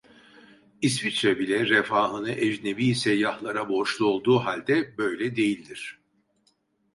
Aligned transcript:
İsviçre 0.81 1.39
bile, 1.39 1.67
refahını 1.69 2.31
ecnebi 2.31 2.95
seyyahlara 2.95 3.69
borçlu 3.69 4.05
olduğu 4.07 4.37
halde, 4.39 4.97
böyle 4.97 5.35
değildir. 5.35 6.01